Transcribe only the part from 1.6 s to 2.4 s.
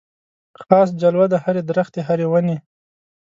درختي هري